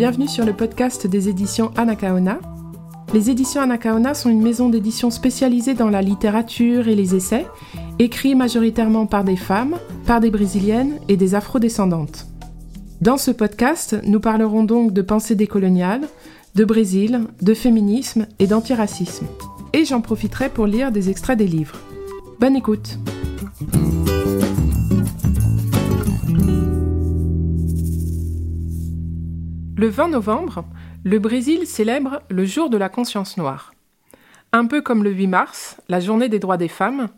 [0.00, 2.40] bienvenue sur le podcast des éditions Anacaona.
[3.12, 7.46] Les éditions Anacaona sont une maison d'édition spécialisée dans la littérature et les essais,
[7.98, 9.76] écrits majoritairement par des femmes,
[10.06, 12.28] par des brésiliennes et des afrodescendantes.
[13.02, 16.08] Dans ce podcast, nous parlerons donc de pensée décoloniale,
[16.54, 19.26] de Brésil, de féminisme et d'antiracisme.
[19.74, 21.76] Et j'en profiterai pour lire des extraits des livres.
[22.40, 22.98] Bonne écoute!
[29.80, 30.66] Le 20 novembre,
[31.04, 33.72] le Brésil célèbre le jour de la conscience noire.
[34.52, 37.08] Un peu comme le 8 mars, la journée des droits des femmes,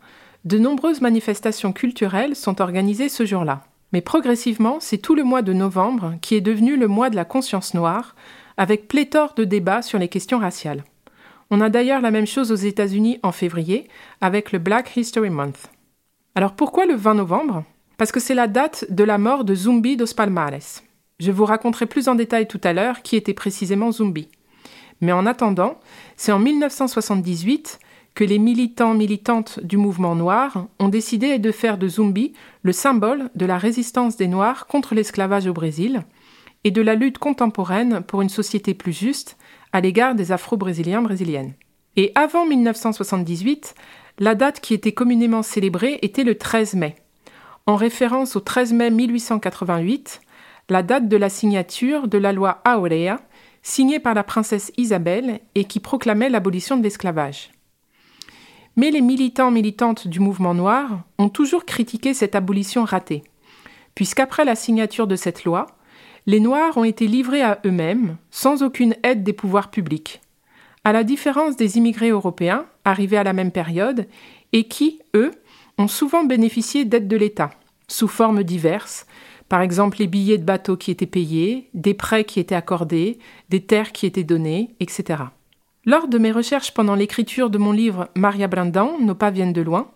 [0.45, 3.65] de nombreuses manifestations culturelles sont organisées ce jour-là.
[3.91, 7.25] Mais progressivement, c'est tout le mois de novembre qui est devenu le mois de la
[7.25, 8.15] conscience noire,
[8.55, 10.85] avec pléthore de débats sur les questions raciales.
[11.51, 13.89] On a d'ailleurs la même chose aux États-Unis en février,
[14.21, 15.69] avec le Black History Month.
[16.33, 17.65] Alors pourquoi le 20 novembre?
[17.97, 20.81] Parce que c'est la date de la mort de Zumbi dos Palmares.
[21.23, 24.27] Je vous raconterai plus en détail tout à l'heure qui était précisément Zumbi.
[24.99, 25.79] Mais en attendant,
[26.17, 27.79] c'est en 1978
[28.13, 33.29] que les militants militantes du mouvement noir ont décidé de faire de Zumbi le symbole
[33.35, 36.03] de la résistance des Noirs contre l'esclavage au Brésil
[36.65, 39.37] et de la lutte contemporaine pour une société plus juste
[39.71, 41.53] à l'égard des Afro-Brésiliens brésiliennes.
[41.95, 43.75] Et avant 1978,
[44.19, 46.95] la date qui était communément célébrée était le 13 mai,
[47.65, 50.19] en référence au 13 mai 1888,
[50.69, 53.19] la date de la signature de la loi Aurea,
[53.61, 57.51] signée par la princesse Isabelle et qui proclamait l'abolition de l'esclavage.
[58.75, 63.23] Mais les militants militantes du mouvement noir ont toujours critiqué cette abolition ratée,
[63.95, 65.67] puisqu'après la signature de cette loi,
[66.25, 70.21] les Noirs ont été livrés à eux-mêmes, sans aucune aide des pouvoirs publics,
[70.83, 74.07] à la différence des immigrés européens, arrivés à la même période,
[74.53, 75.31] et qui, eux,
[75.77, 77.51] ont souvent bénéficié d'aides de l'État,
[77.87, 79.05] sous formes diverses,
[79.53, 83.19] par exemple, les billets de bateau qui étaient payés, des prêts qui étaient accordés,
[83.49, 85.25] des terres qui étaient données, etc.
[85.85, 89.61] Lors de mes recherches pendant l'écriture de mon livre Maria Brindan, Nos pas viennent de
[89.61, 89.91] loin,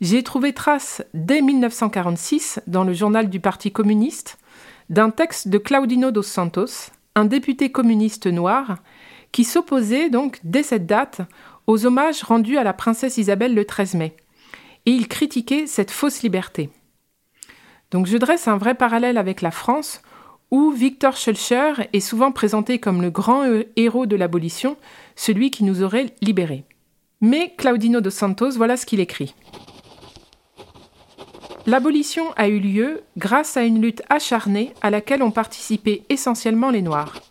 [0.00, 4.38] j'ai trouvé trace dès 1946, dans le journal du Parti communiste,
[4.90, 8.78] d'un texte de Claudino dos Santos, un député communiste noir,
[9.30, 11.20] qui s'opposait donc dès cette date
[11.68, 14.16] aux hommages rendus à la princesse Isabelle le 13 mai.
[14.84, 16.70] Et il critiquait cette fausse liberté.
[17.96, 20.02] Donc je dresse un vrai parallèle avec la France,
[20.50, 24.76] où Victor Schulcher est souvent présenté comme le grand héros de l'abolition,
[25.14, 26.64] celui qui nous aurait libérés.
[27.22, 29.34] Mais Claudino dos Santos, voilà ce qu'il écrit.
[31.64, 36.82] L'abolition a eu lieu grâce à une lutte acharnée à laquelle ont participé essentiellement les
[36.82, 37.22] Noirs.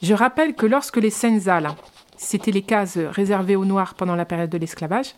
[0.00, 1.76] Je rappelle que lorsque les Senzala,
[2.16, 5.14] c'était les cases réservées aux Noirs pendant la période de l'esclavage,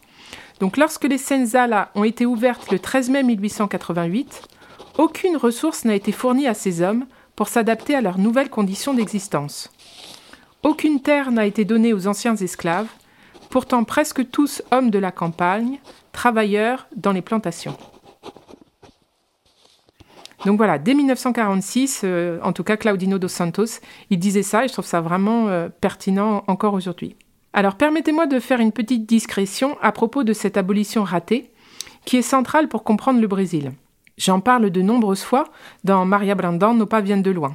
[0.58, 4.55] donc lorsque les Senzala ont été ouvertes le 13 mai 1888,
[4.98, 9.70] aucune ressource n'a été fournie à ces hommes pour s'adapter à leurs nouvelles conditions d'existence.
[10.62, 12.88] Aucune terre n'a été donnée aux anciens esclaves,
[13.50, 15.78] pourtant presque tous hommes de la campagne,
[16.12, 17.76] travailleurs dans les plantations.
[20.44, 23.80] Donc voilà, dès 1946, euh, en tout cas Claudino dos Santos,
[24.10, 27.16] il disait ça et je trouve ça vraiment euh, pertinent encore aujourd'hui.
[27.52, 31.50] Alors permettez-moi de faire une petite discrétion à propos de cette abolition ratée,
[32.04, 33.72] qui est centrale pour comprendre le Brésil.
[34.16, 35.44] J'en parle de nombreuses fois
[35.84, 37.54] dans Maria Brandan, Nos pas viennent de loin.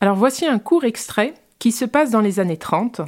[0.00, 3.00] Alors voici un court extrait qui se passe dans les années 30,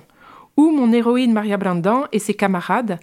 [0.56, 2.98] où mon héroïne Maria Brandan et ses camarades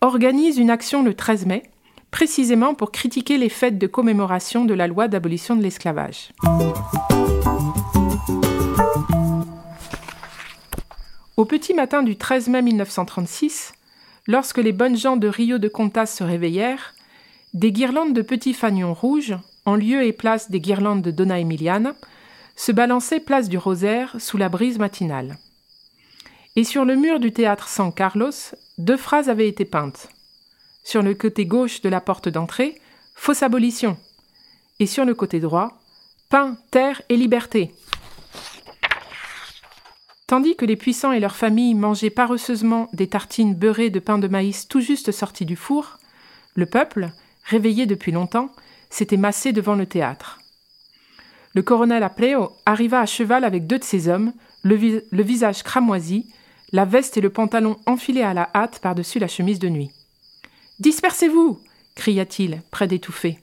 [0.00, 1.64] organisent une action le 13 mai,
[2.12, 6.32] précisément pour critiquer les fêtes de commémoration de la loi d'abolition de l'esclavage.
[11.36, 13.72] Au petit matin du 13 mai 1936,
[14.28, 16.94] lorsque les bonnes gens de Rio de Contas se réveillèrent,
[17.54, 21.94] des guirlandes de petits fanions rouges, en lieu et place des guirlandes de Donna Emiliana,
[22.56, 25.38] se balançaient place du Rosaire sous la brise matinale.
[26.56, 28.30] Et sur le mur du théâtre San Carlos,
[28.78, 30.08] deux phrases avaient été peintes.
[30.84, 32.80] Sur le côté gauche de la porte d'entrée,
[33.14, 33.96] fausse abolition.
[34.78, 35.80] Et sur le côté droit,
[36.28, 37.74] pain, terre et liberté.
[40.26, 44.28] Tandis que les puissants et leurs familles mangeaient paresseusement des tartines beurrées de pain de
[44.28, 45.98] maïs tout juste sorties du four,
[46.54, 47.10] le peuple,
[47.44, 48.50] réveillé depuis longtemps,
[48.90, 50.38] s'était massé devant le théâtre.
[51.54, 54.32] Le colonel Apleo arriva à cheval avec deux de ses hommes,
[54.62, 56.32] le, le visage cramoisi,
[56.72, 59.90] la veste et le pantalon enfilés à la hâte par-dessus la chemise de nuit.
[60.78, 61.60] Dispersez-vous
[61.94, 63.38] cria-t-il, près d'étouffer.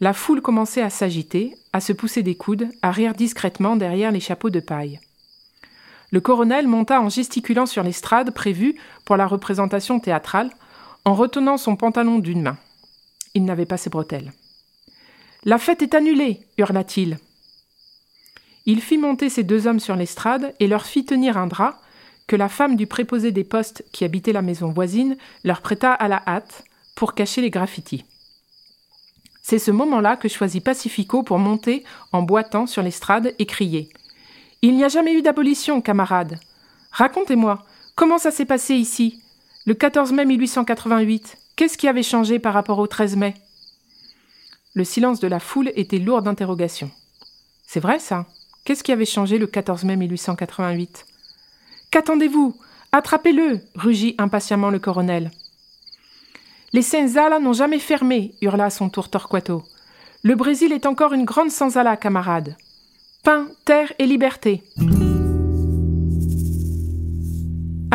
[0.00, 4.20] La foule commençait à s'agiter, à se pousser des coudes, à rire discrètement derrière les
[4.20, 5.00] chapeaux de paille.
[6.10, 8.76] Le colonel monta en gesticulant sur l'estrade prévue
[9.06, 10.50] pour la représentation théâtrale,
[11.06, 12.58] en retenant son pantalon d'une main.
[13.32, 14.32] Il n'avait pas ses bretelles.
[15.44, 17.18] La fête est annulée, hurla-t-il.
[18.66, 21.80] Il fit monter ces deux hommes sur l'estrade et leur fit tenir un drap
[22.26, 26.08] que la femme du préposé des postes qui habitait la maison voisine leur prêta à
[26.08, 26.64] la hâte
[26.96, 28.04] pour cacher les graffitis.
[29.42, 33.90] C'est ce moment-là que choisit Pacifico pour monter en boitant sur l'estrade et crier
[34.60, 36.40] Il n'y a jamais eu d'abolition, camarades.
[36.90, 37.64] Racontez-moi,
[37.94, 39.22] comment ça s'est passé ici?
[39.66, 43.34] Le 14 mai 1888, qu'est-ce qui avait changé par rapport au 13 mai?
[44.74, 46.92] Le silence de la foule était lourd d'interrogations.
[47.66, 48.26] C'est vrai ça?
[48.64, 51.04] Qu'est-ce qui avait changé le 14 mai 1888
[51.90, 52.56] Qu'attendez-vous?
[52.92, 55.32] Attrapez-le rugit impatiemment le colonel.
[56.72, 59.64] Les senzalas n'ont jamais fermé, hurla à son tour Torquato.
[60.22, 62.56] Le Brésil est encore une grande senzala, camarade.
[63.24, 64.62] Pain, terre et liberté.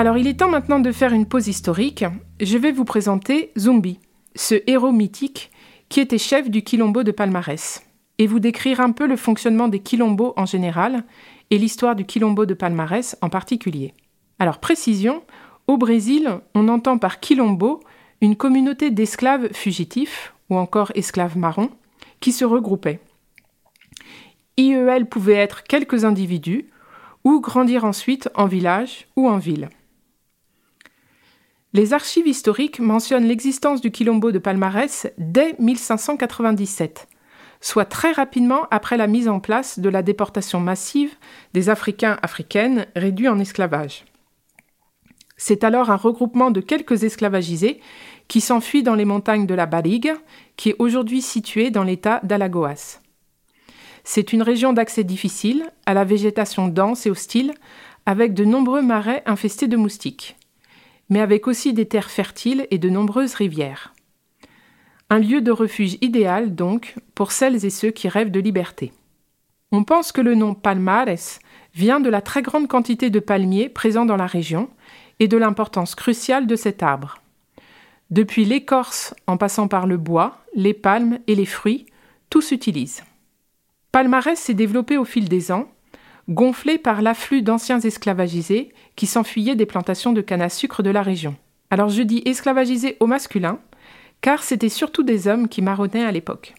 [0.01, 2.06] Alors il est temps maintenant de faire une pause historique.
[2.39, 4.00] Je vais vous présenter Zumbi,
[4.33, 5.51] ce héros mythique
[5.89, 7.86] qui était chef du quilombo de Palmarès,
[8.18, 11.03] et vous décrire un peu le fonctionnement des quilombos en général
[11.51, 13.94] et l'histoire du quilombo de Palmarès en particulier.
[14.39, 15.21] Alors précision,
[15.68, 17.80] au Brésil, on entend par quilombo
[18.21, 21.69] une communauté d'esclaves fugitifs, ou encore esclaves marrons,
[22.21, 23.01] qui se regroupaient.
[24.57, 26.65] IEL pouvait être quelques individus,
[27.24, 29.69] ou grandir ensuite en village ou en ville.
[31.73, 37.07] Les archives historiques mentionnent l'existence du quilombo de Palmarès dès 1597,
[37.62, 41.13] soit très rapidement après la mise en place de la déportation massive
[41.53, 44.03] des Africains africaines réduits en esclavage.
[45.38, 47.79] C'est alors un regroupement de quelques esclavagisés
[48.27, 50.13] qui s'enfuit dans les montagnes de la Barigue,
[50.57, 53.00] qui est aujourd'hui située dans l'état d'Alagoas.
[54.03, 57.53] C'est une région d'accès difficile, à la végétation dense et hostile,
[58.06, 60.35] avec de nombreux marais infestés de moustiques,
[61.11, 63.93] mais avec aussi des terres fertiles et de nombreuses rivières.
[65.09, 68.93] Un lieu de refuge idéal, donc, pour celles et ceux qui rêvent de liberté.
[69.73, 71.39] On pense que le nom Palmares
[71.75, 74.69] vient de la très grande quantité de palmiers présents dans la région
[75.19, 77.21] et de l'importance cruciale de cet arbre.
[78.09, 81.87] Depuis l'écorce en passant par le bois, les palmes et les fruits,
[82.29, 83.03] tout s'utilise.
[83.91, 85.67] Palmarès s'est développé au fil des ans,
[86.31, 91.01] gonflé par l'afflux d'anciens esclavagisés qui s'enfuyaient des plantations de canne à sucre de la
[91.01, 91.36] région.
[91.69, 93.60] Alors je dis esclavagisés au masculin,
[94.22, 96.54] car c'était surtout des hommes qui marronnaient à l'époque.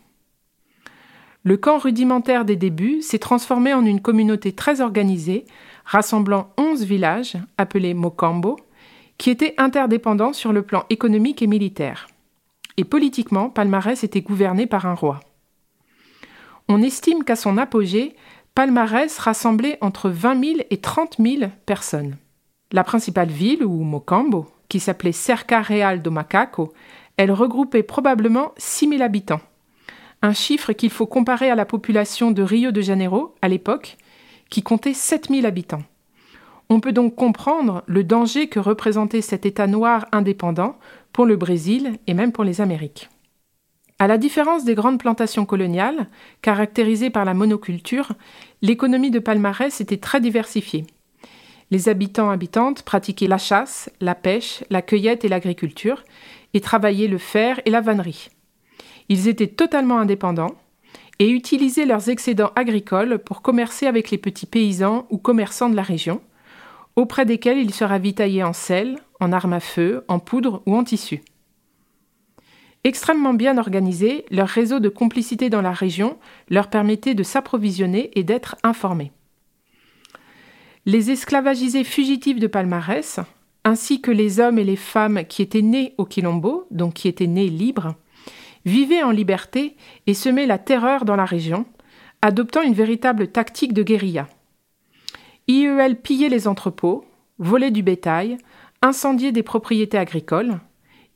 [1.44, 5.44] Le camp rudimentaire des débuts s'est transformé en une communauté très organisée,
[5.84, 8.56] rassemblant onze villages, appelés Mokambo,
[9.18, 12.08] qui étaient interdépendants sur le plan économique et militaire.
[12.76, 15.20] Et politiquement, Palmarès était gouverné par un roi.
[16.68, 18.14] On estime qu'à son apogée,
[18.54, 22.18] Palmarès rassemblait entre 20 000 et 30 000 personnes.
[22.70, 26.74] La principale ville, ou Mocambo, qui s'appelait Cerca Real do Macaco,
[27.16, 29.40] elle regroupait probablement 6 000 habitants.
[30.20, 33.96] Un chiffre qu'il faut comparer à la population de Rio de Janeiro, à l'époque,
[34.50, 35.82] qui comptait 7 000 habitants.
[36.68, 40.78] On peut donc comprendre le danger que représentait cet État noir indépendant
[41.14, 43.08] pour le Brésil et même pour les Amériques.
[44.02, 46.08] À la différence des grandes plantations coloniales,
[46.40, 48.14] caractérisées par la monoculture,
[48.60, 50.84] l'économie de Palmarès était très diversifiée.
[51.70, 56.02] Les habitants habitantes pratiquaient la chasse, la pêche, la cueillette et l'agriculture,
[56.52, 58.30] et travaillaient le fer et la vannerie.
[59.08, 60.56] Ils étaient totalement indépendants
[61.20, 65.82] et utilisaient leurs excédents agricoles pour commercer avec les petits paysans ou commerçants de la
[65.82, 66.20] région,
[66.96, 70.82] auprès desquels il se ravitaillait en sel, en armes à feu, en poudre ou en
[70.82, 71.22] tissu.
[72.84, 76.18] Extrêmement bien organisés, leur réseau de complicité dans la région
[76.50, 79.12] leur permettait de s'approvisionner et d'être informés.
[80.84, 83.20] Les esclavagisés fugitifs de Palmarès,
[83.62, 87.28] ainsi que les hommes et les femmes qui étaient nés au Quilombo, donc qui étaient
[87.28, 87.94] nés libres,
[88.64, 89.76] vivaient en liberté
[90.08, 91.66] et semaient la terreur dans la région,
[92.20, 94.26] adoptant une véritable tactique de guérilla.
[95.46, 97.04] IEL pillait les entrepôts,
[97.38, 98.38] volait du bétail,
[98.80, 100.58] incendiait des propriétés agricoles,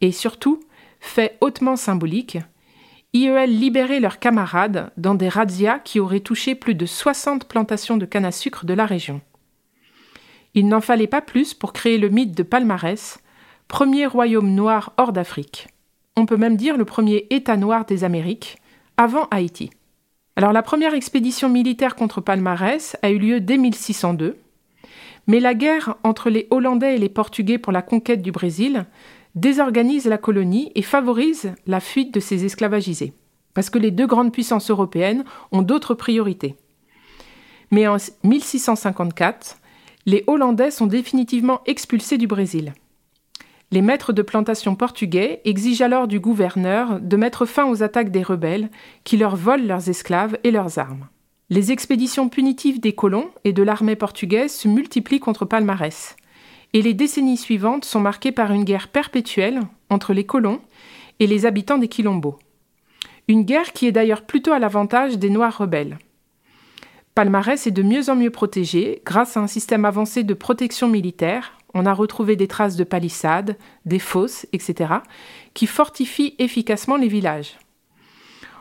[0.01, 0.61] et surtout,
[1.00, 2.38] fait hautement symbolique,
[3.12, 8.05] IEL libérait leurs camarades dans des razzias qui auraient touché plus de 60 plantations de
[8.05, 9.21] canne à sucre de la région.
[10.55, 13.19] Il n'en fallait pas plus pour créer le mythe de Palmarès,
[13.69, 15.69] premier royaume noir hors d'Afrique.
[16.17, 18.59] On peut même dire le premier État noir des Amériques,
[18.97, 19.71] avant Haïti.
[20.37, 24.38] Alors la première expédition militaire contre Palmarès a eu lieu dès 1602,
[25.26, 28.87] mais la guerre entre les Hollandais et les Portugais pour la conquête du Brésil
[29.37, 33.12] désorganise la colonie et favorise la fuite de ces esclavagisés,
[33.55, 36.57] parce que les deux grandes puissances européennes ont d'autres priorités.
[37.71, 39.59] Mais en 1654,
[40.07, 42.73] les Hollandais sont définitivement expulsés du Brésil.
[43.73, 48.23] Les maîtres de plantation portugais exigent alors du gouverneur de mettre fin aux attaques des
[48.23, 48.71] rebelles
[49.02, 51.09] qui leur volent leurs esclaves et leurs armes.
[51.50, 56.16] Les expéditions punitives des colons et de l'armée portugaise se multiplient contre Palmarès,
[56.73, 60.61] et les décennies suivantes sont marquées par une guerre perpétuelle entre les colons
[61.21, 62.39] et les habitants des Quilombos.
[63.29, 65.99] Une guerre qui est d'ailleurs plutôt à l'avantage des Noirs rebelles.
[67.15, 71.59] Palmarès est de mieux en mieux protégé grâce à un système avancé de protection militaire.
[71.73, 73.57] On a retrouvé des traces de palissades,
[73.87, 74.97] des fosses, etc.,
[75.55, 77.57] qui fortifient efficacement les villages.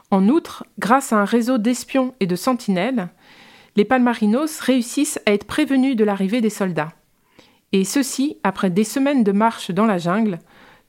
[0.09, 3.09] En outre, grâce à un réseau d'espions et de sentinelles,
[3.75, 6.93] les palmarinos réussissent à être prévenus de l'arrivée des soldats.
[7.75, 10.39] Et ceux-ci, après des semaines de marche dans la jungle,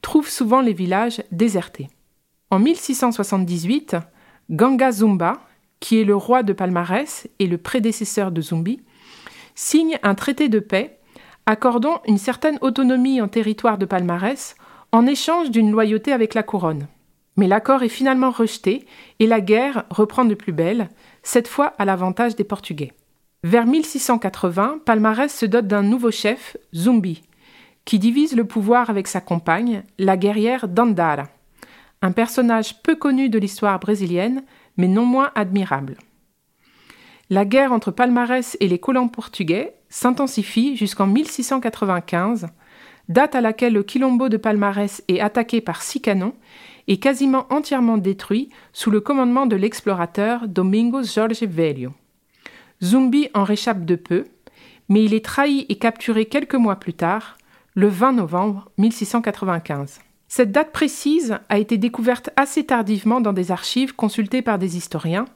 [0.03, 1.89] trouvent souvent les villages désertés.
[2.53, 3.97] En 1678,
[4.53, 5.41] Ganga Zumba,
[5.81, 8.85] qui est le roi de Palmarès et le prédécesseur de Zumbi,
[9.57, 11.01] signe un traité de paix
[11.45, 14.55] accordant une certaine autonomie en territoire de Palmarès
[14.93, 16.87] en échange d'une loyauté avec la couronne.
[17.37, 18.87] Mais l'accord est finalement rejeté
[19.19, 20.89] et la guerre reprend de plus belle,
[21.25, 22.93] cette fois à l'avantage des Portugais.
[23.45, 27.23] Vers 1680, Palmarès se dote d'un nouveau chef, Zumbi,
[27.85, 31.29] qui divise le pouvoir avec sa compagne, la guerrière Dandara,
[32.03, 34.43] un personnage peu connu de l'histoire brésilienne,
[34.77, 35.97] mais non moins admirable.
[37.31, 42.49] La guerre entre Palmarès et les colons portugais s'intensifie jusqu'en 1695,
[43.09, 46.35] date à laquelle le Quilombo de Palmarès est attaqué par six canons
[46.89, 51.93] et quasiment entièrement détruit sous le commandement de l'explorateur Domingos Jorge Velho.
[52.83, 54.27] Zumbi en réchappe de peu,
[54.89, 57.37] mais il est trahi et capturé quelques mois plus tard,
[57.75, 60.01] le 20 novembre 1695.
[60.29, 65.27] Cette date précise a été découverte assez tardivement dans des archives consultées par des historiens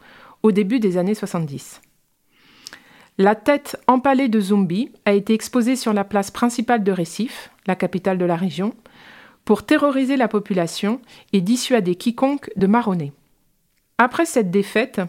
[0.42, 1.80] au début des années 70.
[3.18, 7.76] La tête empalée de Zumbi a été exposée sur la place principale de Recife, la
[7.76, 8.74] capitale de la région,
[9.44, 11.00] pour terroriser la population
[11.32, 13.12] et dissuader quiconque de marronner.
[13.98, 15.02] Après cette défaite,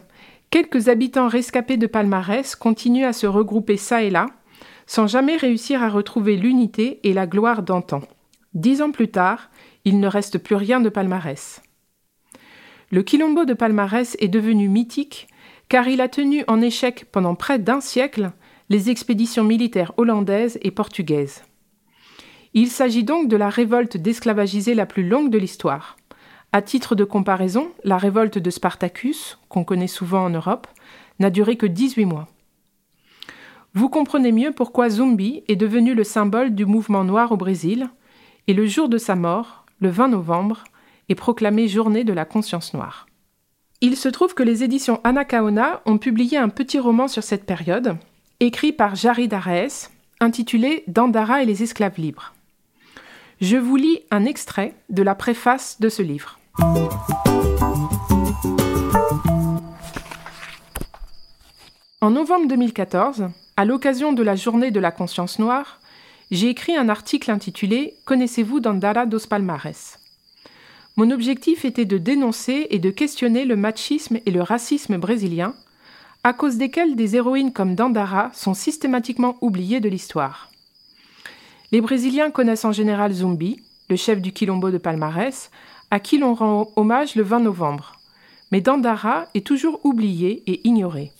[0.51, 4.27] quelques habitants rescapés de Palmarès continuent à se regrouper çà et là,
[4.86, 8.01] sans jamais réussir à retrouver l'unité et la gloire d'antan.
[8.53, 9.50] Dix ans plus tard,
[9.86, 11.62] il ne reste plus rien de Palmarès.
[12.91, 15.27] Le Quilombo de Palmarès est devenu mythique
[15.70, 18.31] car il a tenu en échec pendant près d'un siècle
[18.67, 21.43] les expéditions militaires hollandaises et portugaises.
[22.53, 25.96] Il s'agit donc de la révolte d'esclavagisés la plus longue de l'histoire.
[26.53, 30.67] À titre de comparaison, la révolte de Spartacus, qu'on connaît souvent en Europe,
[31.20, 32.27] n'a duré que 18 mois.
[33.74, 37.89] Vous comprenez mieux pourquoi Zumbi est devenu le symbole du mouvement noir au Brésil,
[38.48, 40.65] et le jour de sa mort, le 20 novembre,
[41.08, 43.08] est proclamé journée de la conscience noire.
[43.79, 47.96] Il se trouve que les éditions Anacaona ont publié un petit roman sur cette période,
[48.41, 49.89] écrit par Jari Daraes,
[50.20, 52.34] intitulé Dandara et les esclaves libres.
[53.39, 56.40] Je vous lis un extrait de la préface de ce livre.
[56.60, 56.89] En
[62.10, 65.79] novembre 2014, à l'occasion de la journée de la conscience noire,
[66.31, 69.98] j'ai écrit un article intitulé Connaissez-vous Dandara dos Palmares?
[70.98, 75.53] Mon objectif était de dénoncer et de questionner le machisme et le racisme brésilien,
[76.24, 80.51] à cause desquels des héroïnes comme Dandara sont systématiquement oubliées de l'histoire.
[81.72, 85.50] Les Brésiliens connaissent en général Zumbi, le chef du Quilombo de Palmarès,
[85.91, 87.98] à qui l'on rend hommage le 20 novembre.
[88.51, 91.12] Mais Dandara est toujours oublié et ignoré.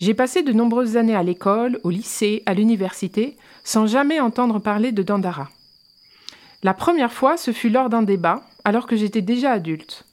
[0.00, 4.90] J'ai passé de nombreuses années à l'école, au lycée, à l'université, sans jamais entendre parler
[4.90, 5.48] de Dandara.
[6.62, 10.04] La première fois, ce fut lors d'un débat, alors que j'étais déjà adulte.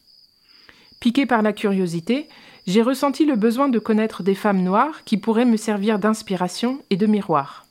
[0.99, 2.27] Piqué par la curiosité,
[2.67, 6.95] j'ai ressenti le besoin de connaître des femmes noires qui pourraient me servir d'inspiration et
[6.95, 7.65] de miroir.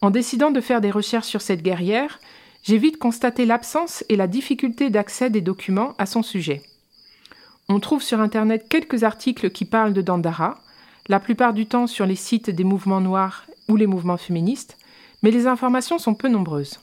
[0.00, 2.18] En décidant de faire des recherches sur cette guerrière,
[2.62, 6.62] j'ai vite constaté l'absence et la difficulté d'accès des documents à son sujet.
[7.68, 10.58] On trouve sur Internet quelques articles qui parlent de Dandara,
[11.08, 14.76] la plupart du temps sur les sites des mouvements noirs ou les mouvements féministes,
[15.22, 16.80] mais les informations sont peu nombreuses.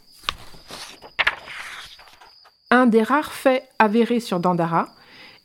[2.70, 4.88] Un des rares faits avérés sur Dandara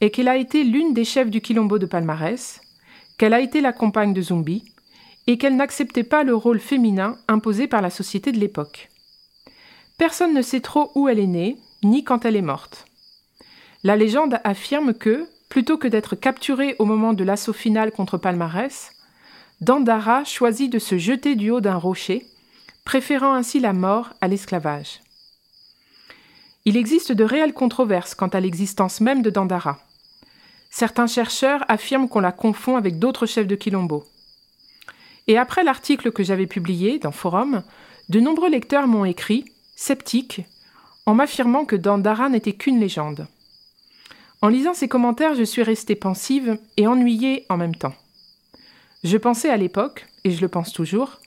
[0.00, 2.60] est qu'elle a été l'une des chefs du Quilombo de Palmarès,
[3.18, 4.64] qu'elle a été la compagne de Zumbi,
[5.26, 8.91] et qu'elle n'acceptait pas le rôle féminin imposé par la société de l'époque.
[10.02, 12.86] Personne ne sait trop où elle est née, ni quand elle est morte.
[13.84, 18.90] La légende affirme que, plutôt que d'être capturée au moment de l'assaut final contre Palmarès,
[19.60, 22.26] Dandara choisit de se jeter du haut d'un rocher,
[22.84, 25.02] préférant ainsi la mort à l'esclavage.
[26.64, 29.78] Il existe de réelles controverses quant à l'existence même de Dandara.
[30.68, 34.04] Certains chercheurs affirment qu'on la confond avec d'autres chefs de Quilombo.
[35.28, 37.62] Et après l'article que j'avais publié dans Forum,
[38.08, 39.44] de nombreux lecteurs m'ont écrit,
[39.76, 40.42] sceptiques,
[41.06, 43.26] en m'affirmant que Dandara n'était qu'une légende.
[44.40, 47.94] En lisant ces commentaires, je suis restée pensive et ennuyée en même temps.
[49.04, 51.20] Je pensais à l'époque, et je le pense toujours,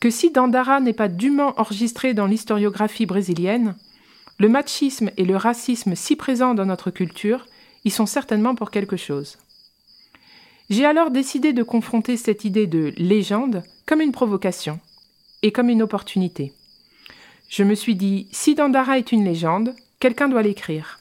[0.00, 3.74] que si Dandara n'est pas dûment enregistré dans l'historiographie brésilienne,
[4.38, 7.46] le machisme et le racisme si présents dans notre culture
[7.84, 9.38] y sont certainement pour quelque chose.
[10.68, 14.80] J'ai alors décidé de confronter cette idée de légende comme une provocation
[15.42, 16.52] et comme une opportunité.
[17.48, 20.98] Je me suis dit, si Dandara est une légende, quelqu'un doit l'écrire.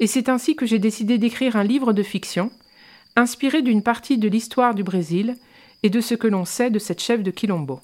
[0.00, 2.50] Et c'est ainsi que j'ai décidé d'écrire un livre de fiction,
[3.14, 5.36] inspiré d'une partie de l'histoire du Brésil
[5.84, 7.80] et de ce que l'on sait de cette chef de Quilombo.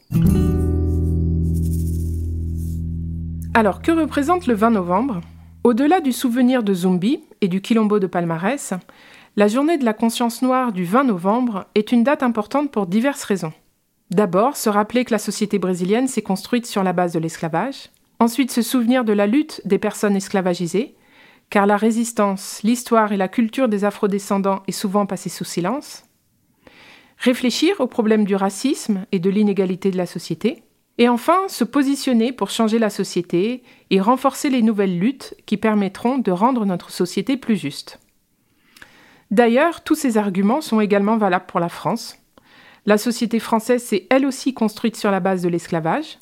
[3.54, 5.20] Alors, que représente le 20 novembre?
[5.64, 8.74] Au-delà du souvenir de Zumbi et du Quilombo de Palmarès,
[9.36, 13.24] la journée de la conscience noire du 20 novembre est une date importante pour diverses
[13.24, 13.52] raisons.
[14.10, 17.90] D'abord, se rappeler que la société brésilienne s'est construite sur la base de l'esclavage.
[18.20, 20.94] Ensuite, se souvenir de la lutte des personnes esclavagisées,
[21.50, 26.04] car la résistance, l'histoire et la culture des afrodescendants est souvent passée sous silence.
[27.18, 30.62] Réfléchir au problème du racisme et de l'inégalité de la société.
[30.98, 36.18] Et enfin, se positionner pour changer la société et renforcer les nouvelles luttes qui permettront
[36.18, 38.00] de rendre notre société plus juste.
[39.30, 42.17] D'ailleurs, tous ces arguments sont également valables pour la France.
[42.88, 46.18] La société française s'est elle aussi construite sur la base de l'esclavage.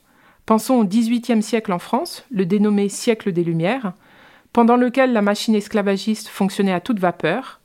[0.46, 3.92] Pensons au XVIIIe siècle en France, le dénommé siècle des Lumières,
[4.52, 7.60] pendant lequel la machine esclavagiste fonctionnait à toute vapeur,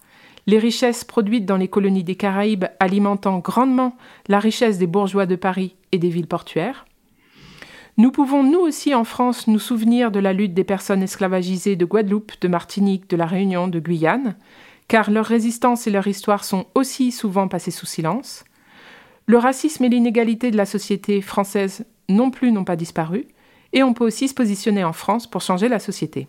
[0.46, 5.36] les richesses produites dans les colonies des Caraïbes alimentant grandement la richesse des bourgeois de
[5.36, 6.86] Paris et des villes portuaires.
[7.98, 11.86] Nous pouvons nous aussi en France nous souvenir de la lutte des personnes esclavagisées de
[11.86, 14.36] Guadeloupe, de Martinique, de la Réunion, de Guyane,
[14.88, 18.43] car leur résistance et leur histoire sont aussi souvent passées sous silence.
[19.32, 23.28] Le racisme et l'inégalité de la société française non plus n'ont pas disparu,
[23.72, 26.28] et on peut aussi se positionner en France pour changer la société.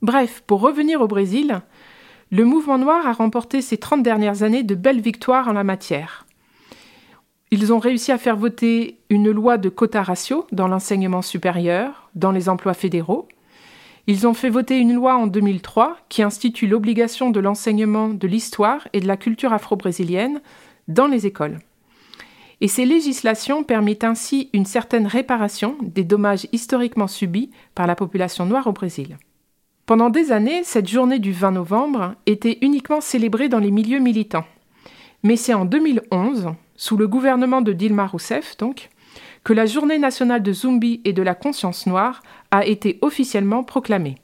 [0.00, 1.60] Bref, pour revenir au Brésil,
[2.30, 6.24] le mouvement noir a remporté ces 30 dernières années de belles victoires en la matière.
[7.50, 12.32] Ils ont réussi à faire voter une loi de quota ratio dans l'enseignement supérieur, dans
[12.32, 13.28] les emplois fédéraux.
[14.06, 18.88] Ils ont fait voter une loi en 2003 qui institue l'obligation de l'enseignement de l'histoire
[18.94, 20.40] et de la culture afro-brésilienne
[20.88, 21.58] dans les écoles.
[22.60, 28.44] Et ces législations permettent ainsi une certaine réparation des dommages historiquement subis par la population
[28.44, 29.16] noire au Brésil.
[29.86, 34.44] Pendant des années, cette journée du 20 novembre était uniquement célébrée dans les milieux militants.
[35.22, 38.88] Mais c'est en 2011, sous le gouvernement de Dilma Rousseff donc,
[39.42, 44.16] que la journée nationale de Zumbi et de la conscience noire a été officiellement proclamée.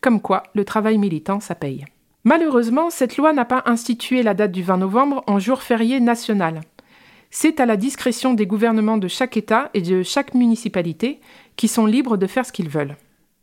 [0.00, 1.84] Comme quoi, le travail militant, ça paye.
[2.24, 6.60] Malheureusement, cette loi n'a pas institué la date du 20 novembre en jour férié national.
[7.34, 11.18] C'est à la discrétion des gouvernements de chaque État et de chaque municipalité
[11.56, 12.94] qui sont libres de faire ce qu'ils veulent.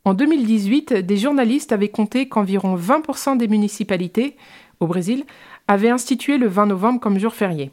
[0.04, 4.36] En 2018, des journalistes avaient compté qu'environ 20% des municipalités
[4.78, 5.24] au Brésil
[5.66, 7.72] avaient institué le 20 novembre comme jour férié.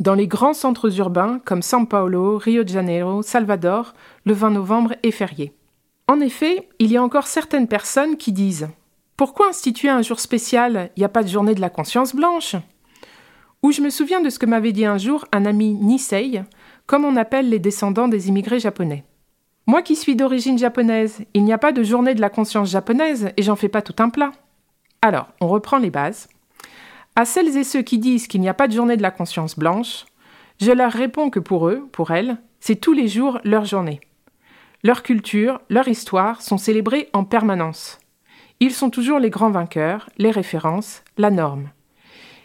[0.00, 3.92] Dans les grands centres urbains comme São Paulo, Rio de Janeiro, Salvador,
[4.24, 5.52] le 20 novembre est férié.
[6.06, 8.68] En effet, il y a encore certaines personnes qui disent
[9.18, 10.90] Pourquoi instituer un jour spécial?
[10.96, 12.56] Il n'y a pas de journée de la conscience blanche
[13.62, 16.42] Ou je me souviens de ce que m'avait dit un jour un ami Nisei,
[16.86, 19.04] comme on appelle les descendants des immigrés japonais.
[19.66, 23.30] Moi qui suis d'origine japonaise, il n'y a pas de journée de la conscience japonaise
[23.36, 24.30] et j'en fais pas tout un plat.
[25.02, 26.28] Alors, on reprend les bases.
[27.16, 29.58] À celles et ceux qui disent qu'il n'y a pas de journée de la conscience
[29.58, 30.06] blanche,
[30.60, 34.00] je leur réponds que pour eux, pour elles, c'est tous les jours leur journée.
[34.84, 37.98] Leur culture, leur histoire sont célébrées en permanence.
[38.60, 41.70] Ils sont toujours les grands vainqueurs, les références, la norme.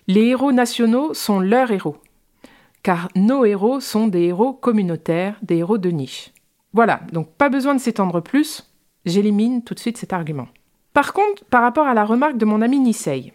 [0.07, 1.95] Les héros nationaux sont leurs héros,
[2.83, 6.31] car nos héros sont des héros communautaires, des héros de niche.
[6.73, 8.69] Voilà, donc pas besoin de s'étendre plus,
[9.05, 10.49] j'élimine tout de suite cet argument.
[10.91, 13.31] Par contre, par rapport à la remarque de mon ami Nisei,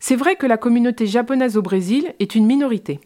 [0.00, 2.98] c'est vrai que la communauté japonaise au Brésil est une minorité.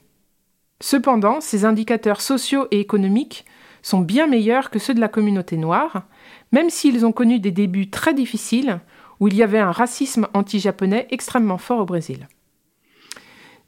[0.80, 3.44] Cependant, ses indicateurs sociaux et économiques
[3.82, 6.04] sont bien meilleurs que ceux de la communauté noire,
[6.50, 8.80] même s'ils ont connu des débuts très difficiles
[9.20, 12.26] où il y avait un racisme anti-japonais extrêmement fort au Brésil.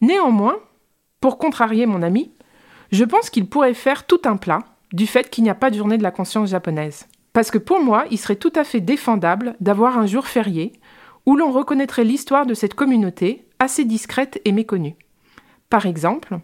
[0.00, 0.56] Néanmoins,
[1.20, 2.30] pour contrarier mon ami,
[2.92, 4.60] je pense qu'il pourrait faire tout un plat
[4.92, 7.06] du fait qu'il n'y a pas de journée de la conscience japonaise.
[7.32, 10.72] Parce que pour moi, il serait tout à fait défendable d'avoir un jour férié
[11.26, 14.94] où l'on reconnaîtrait l'histoire de cette communauté assez discrète et méconnue.
[15.68, 16.38] Par exemple,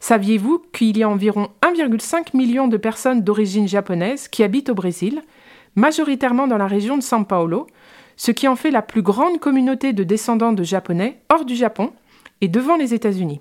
[0.00, 5.22] saviez-vous qu'il y a environ 1,5 million de personnes d'origine japonaise qui habitent au Brésil,
[5.76, 7.66] majoritairement dans la région de São Paulo,
[8.16, 11.92] ce qui en fait la plus grande communauté de descendants de Japonais hors du Japon
[12.42, 13.40] et devant les États-Unis.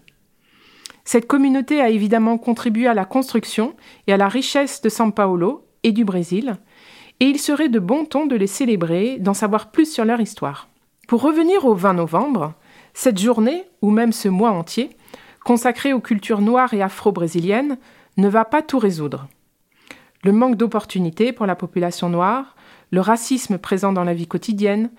[1.03, 3.75] Cette communauté a évidemment contribué à la construction
[4.07, 6.57] et à la richesse de São Paulo et du Brésil,
[7.19, 10.69] et il serait de bon ton de les célébrer, d'en savoir plus sur leur histoire.
[11.07, 12.53] Pour revenir au 20 novembre,
[12.93, 14.91] cette journée, ou même ce mois entier,
[15.43, 17.77] consacré aux cultures noires et afro-brésiliennes,
[18.17, 19.27] ne va pas tout résoudre.
[20.23, 22.55] Le manque d'opportunités pour la population noire,
[22.91, 24.91] le racisme présent dans la vie quotidienne,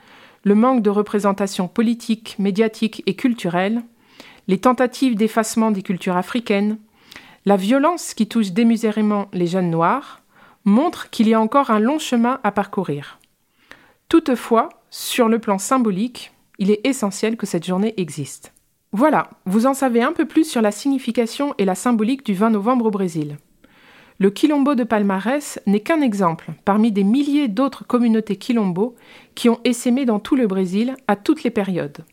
[0.44, 3.82] le manque de représentation politique, médiatique et culturelle,
[4.52, 6.76] les tentatives d'effacement des cultures africaines,
[7.46, 10.20] la violence qui touche démesurément les jeunes noirs,
[10.66, 13.18] montrent qu'il y a encore un long chemin à parcourir.
[14.10, 18.52] Toutefois, sur le plan symbolique, il est essentiel que cette journée existe.
[18.92, 22.50] Voilà, vous en savez un peu plus sur la signification et la symbolique du 20
[22.50, 23.38] novembre au Brésil.
[24.18, 28.96] Le quilombo de Palmarès n'est qu'un exemple parmi des milliers d'autres communautés quilombo
[29.34, 32.04] qui ont essaimé dans tout le Brésil à toutes les périodes.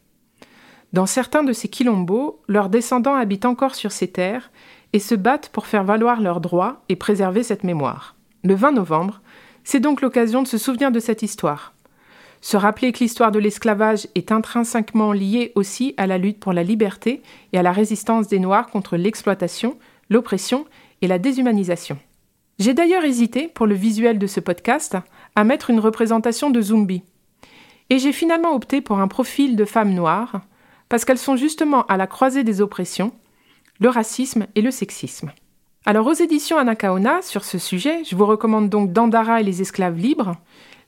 [0.92, 4.52] Dans certains de ces quilombos, leurs descendants habitent encore sur ces terres
[4.92, 8.16] et se battent pour faire valoir leurs droits et préserver cette mémoire.
[8.44, 9.22] Le 20 novembre,
[9.64, 11.74] c'est donc l'occasion de se souvenir de cette histoire.
[12.42, 16.64] Se rappeler que l'histoire de l'esclavage est intrinsèquement liée aussi à la lutte pour la
[16.64, 17.22] liberté
[17.54, 19.78] et à la résistance des Noirs contre l'exploitation,
[20.10, 20.66] l'oppression
[21.02, 22.00] et la déshumanisation.
[22.58, 24.98] J'ai d'ailleurs hésité, pour le visuel de ce podcast,
[25.36, 27.04] à mettre une représentation de Zumbi.
[27.90, 30.42] Et j'ai finalement opté pour un profil de femme noire,
[30.90, 33.14] parce qu'elles sont justement à la croisée des oppressions,
[33.80, 35.32] le racisme et le sexisme.
[35.86, 39.98] Alors aux éditions Anakaona, sur ce sujet, je vous recommande donc Dandara et les esclaves
[39.98, 40.36] libres,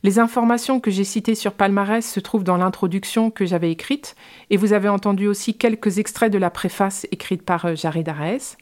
[0.03, 4.15] les informations que j'ai citées sur Palmarès se trouvent dans l'introduction que j'avais écrite,
[4.49, 8.57] et vous avez entendu aussi quelques extraits de la préface écrite par euh, Jared Araès.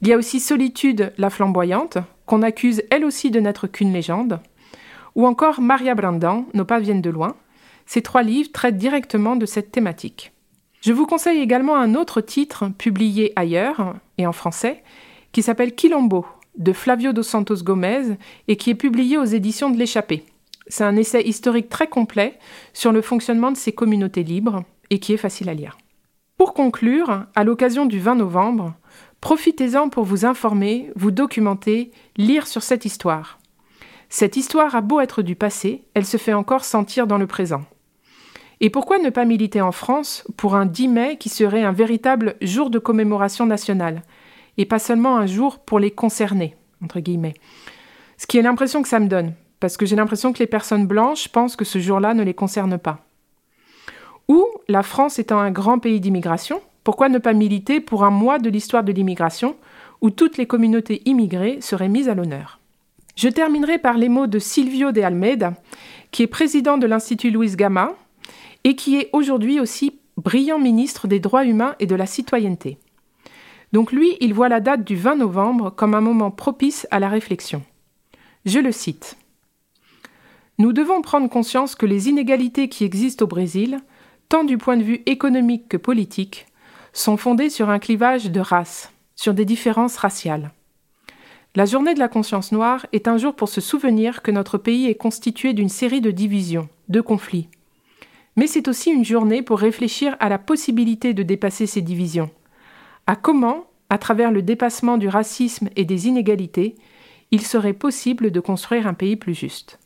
[0.00, 4.40] Il y a aussi Solitude, la flamboyante, qu'on accuse elle aussi de n'être qu'une légende,
[5.14, 7.36] ou encore Maria Brandan, Nos pas viennent de loin.
[7.84, 10.32] Ces trois livres traitent directement de cette thématique.
[10.86, 14.84] Je vous conseille également un autre titre publié ailleurs, et en français,
[15.32, 16.24] qui s'appelle Quilombo,
[16.58, 20.22] de Flavio dos Santos Gomez, et qui est publié aux éditions de l'Échappée.
[20.68, 22.38] C'est un essai historique très complet
[22.72, 25.76] sur le fonctionnement de ces communautés libres et qui est facile à lire.
[26.38, 28.72] Pour conclure, à l'occasion du 20 novembre,
[29.20, 33.40] profitez-en pour vous informer, vous documenter, lire sur cette histoire.
[34.08, 37.64] Cette histoire a beau être du passé, elle se fait encore sentir dans le présent.
[38.60, 42.36] Et pourquoi ne pas militer en France pour un 10 mai qui serait un véritable
[42.40, 44.02] jour de commémoration nationale,
[44.56, 47.34] et pas seulement un jour pour les concernés, entre guillemets
[48.16, 50.86] Ce qui est l'impression que ça me donne, parce que j'ai l'impression que les personnes
[50.86, 53.04] blanches pensent que ce jour-là ne les concerne pas.
[54.28, 58.38] Ou, la France étant un grand pays d'immigration, pourquoi ne pas militer pour un mois
[58.38, 59.56] de l'histoire de l'immigration
[60.00, 62.58] où toutes les communautés immigrées seraient mises à l'honneur?
[63.16, 65.54] Je terminerai par les mots de Silvio de Almeida,
[66.10, 67.94] qui est président de l'Institut Louis Gama
[68.66, 72.78] et qui est aujourd'hui aussi brillant ministre des droits humains et de la citoyenneté.
[73.72, 77.08] Donc lui, il voit la date du 20 novembre comme un moment propice à la
[77.08, 77.62] réflexion.
[78.44, 79.18] Je le cite.
[80.58, 83.78] Nous devons prendre conscience que les inégalités qui existent au Brésil,
[84.28, 86.46] tant du point de vue économique que politique,
[86.92, 90.50] sont fondées sur un clivage de race, sur des différences raciales.
[91.54, 94.88] La journée de la conscience noire est un jour pour se souvenir que notre pays
[94.88, 97.48] est constitué d'une série de divisions, de conflits.
[98.38, 102.30] Mais c'est aussi une journée pour réfléchir à la possibilité de dépasser ces divisions,
[103.06, 106.74] à comment, à travers le dépassement du racisme et des inégalités,
[107.30, 109.78] il serait possible de construire un pays plus juste?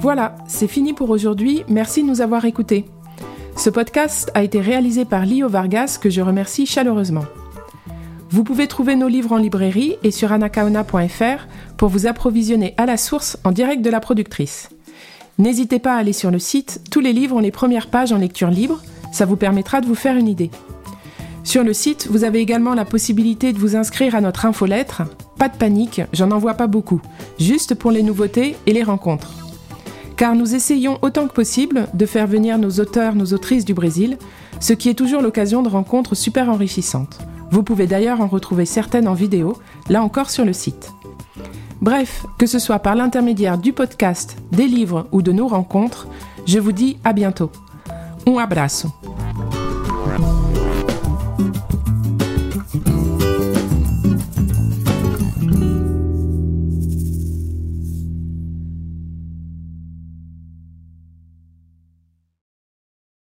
[0.00, 1.64] Voilà, c'est fini pour aujourd'hui.
[1.68, 2.84] Merci de nous avoir écoutés.
[3.56, 7.24] Ce podcast a été réalisé par Lio Vargas, que je remercie chaleureusement.
[8.30, 12.96] Vous pouvez trouver nos livres en librairie et sur anakaona.fr pour vous approvisionner à la
[12.96, 14.68] source en direct de la productrice.
[15.38, 18.18] N'hésitez pas à aller sur le site, tous les livres ont les premières pages en
[18.18, 20.50] lecture libre, ça vous permettra de vous faire une idée.
[21.44, 25.02] Sur le site, vous avez également la possibilité de vous inscrire à notre infolettre.
[25.38, 27.00] Pas de panique, j'en envoie pas beaucoup,
[27.38, 29.46] juste pour les nouveautés et les rencontres
[30.16, 34.16] car nous essayons autant que possible de faire venir nos auteurs, nos autrices du Brésil,
[34.60, 37.18] ce qui est toujours l'occasion de rencontres super enrichissantes.
[37.50, 39.56] Vous pouvez d'ailleurs en retrouver certaines en vidéo,
[39.88, 40.92] là encore sur le site.
[41.80, 46.08] Bref, que ce soit par l'intermédiaire du podcast, des livres ou de nos rencontres,
[46.46, 47.50] je vous dis à bientôt.
[48.26, 48.88] Un abraço.